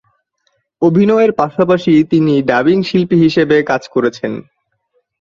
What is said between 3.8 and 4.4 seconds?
করেছেন।